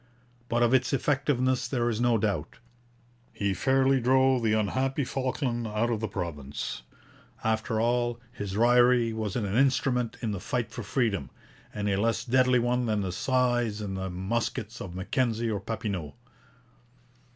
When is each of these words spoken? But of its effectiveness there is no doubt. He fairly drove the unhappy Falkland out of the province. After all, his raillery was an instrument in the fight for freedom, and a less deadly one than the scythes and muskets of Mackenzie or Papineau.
But 0.49 0.63
of 0.63 0.73
its 0.73 0.93
effectiveness 0.93 1.67
there 1.67 1.87
is 1.87 2.01
no 2.01 2.17
doubt. 2.17 2.57
He 3.31 3.53
fairly 3.53 4.01
drove 4.01 4.41
the 4.41 4.53
unhappy 4.53 5.03
Falkland 5.05 5.67
out 5.67 5.91
of 5.91 5.99
the 5.99 6.07
province. 6.07 6.81
After 7.43 7.79
all, 7.79 8.19
his 8.31 8.57
raillery 8.57 9.13
was 9.13 9.35
an 9.35 9.45
instrument 9.45 10.17
in 10.23 10.31
the 10.31 10.39
fight 10.39 10.71
for 10.71 10.81
freedom, 10.81 11.29
and 11.71 11.87
a 11.87 12.01
less 12.01 12.25
deadly 12.25 12.57
one 12.57 12.87
than 12.87 13.01
the 13.01 13.11
scythes 13.11 13.79
and 13.79 13.93
muskets 14.15 14.81
of 14.81 14.95
Mackenzie 14.95 15.51
or 15.51 15.59
Papineau. 15.59 16.15